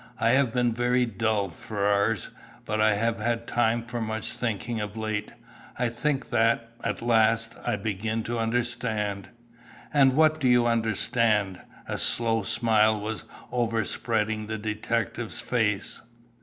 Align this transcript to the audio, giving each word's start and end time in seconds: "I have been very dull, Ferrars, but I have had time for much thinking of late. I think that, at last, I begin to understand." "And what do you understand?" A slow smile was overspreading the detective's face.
"I 0.19 0.31
have 0.31 0.51
been 0.51 0.73
very 0.73 1.05
dull, 1.05 1.51
Ferrars, 1.51 2.31
but 2.65 2.81
I 2.81 2.95
have 2.95 3.19
had 3.19 3.45
time 3.45 3.83
for 3.85 4.01
much 4.01 4.31
thinking 4.31 4.81
of 4.81 4.97
late. 4.97 5.31
I 5.77 5.89
think 5.89 6.31
that, 6.31 6.71
at 6.83 7.03
last, 7.03 7.53
I 7.63 7.75
begin 7.75 8.23
to 8.23 8.39
understand." 8.39 9.29
"And 9.93 10.13
what 10.15 10.39
do 10.39 10.47
you 10.47 10.65
understand?" 10.65 11.61
A 11.87 11.99
slow 11.99 12.41
smile 12.41 12.99
was 12.99 13.25
overspreading 13.51 14.47
the 14.47 14.57
detective's 14.57 15.39
face. 15.39 16.01